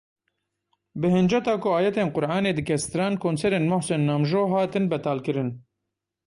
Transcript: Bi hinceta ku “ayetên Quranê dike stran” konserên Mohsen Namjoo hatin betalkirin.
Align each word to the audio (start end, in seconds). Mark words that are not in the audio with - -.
Bi 1.01 1.09
hinceta 1.15 1.53
ku 1.61 1.67
“ayetên 1.79 2.09
Quranê 2.15 2.51
dike 2.57 2.75
stran” 2.85 3.13
konserên 3.25 3.69
Mohsen 3.71 4.01
Namjoo 4.07 4.45
hatin 4.55 4.85
betalkirin. 4.95 5.49